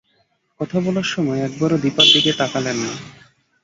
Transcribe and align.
কথা 0.59 0.77
বলার 0.79 1.07
সময় 1.13 1.39
একবারও 1.39 1.77
দিপার 1.77 2.07
দিকে 2.13 2.31
তাকালেন 2.33 2.77
না। 2.83 2.93